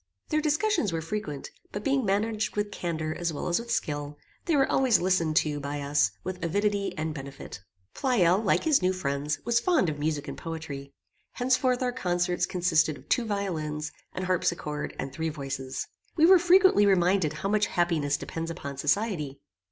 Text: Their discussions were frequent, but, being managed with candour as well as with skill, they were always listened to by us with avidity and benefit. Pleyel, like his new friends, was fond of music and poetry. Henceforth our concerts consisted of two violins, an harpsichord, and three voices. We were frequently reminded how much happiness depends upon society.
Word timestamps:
Their 0.29 0.41
discussions 0.41 0.91
were 0.91 0.99
frequent, 0.99 1.51
but, 1.71 1.83
being 1.83 2.03
managed 2.03 2.55
with 2.55 2.71
candour 2.71 3.11
as 3.13 3.31
well 3.31 3.47
as 3.49 3.59
with 3.59 3.69
skill, 3.69 4.17
they 4.45 4.55
were 4.55 4.65
always 4.67 4.99
listened 4.99 5.35
to 5.35 5.59
by 5.59 5.79
us 5.79 6.09
with 6.23 6.43
avidity 6.43 6.97
and 6.97 7.13
benefit. 7.13 7.59
Pleyel, 7.93 8.39
like 8.43 8.63
his 8.63 8.81
new 8.81 8.93
friends, 8.93 9.37
was 9.45 9.59
fond 9.59 9.89
of 9.89 9.99
music 9.99 10.27
and 10.27 10.35
poetry. 10.39 10.91
Henceforth 11.33 11.83
our 11.83 11.91
concerts 11.91 12.47
consisted 12.47 12.97
of 12.97 13.09
two 13.09 13.25
violins, 13.25 13.91
an 14.15 14.23
harpsichord, 14.23 14.95
and 14.97 15.13
three 15.13 15.29
voices. 15.29 15.85
We 16.15 16.25
were 16.25 16.39
frequently 16.39 16.87
reminded 16.87 17.33
how 17.33 17.49
much 17.49 17.67
happiness 17.67 18.17
depends 18.17 18.49
upon 18.49 18.77
society. 18.77 19.39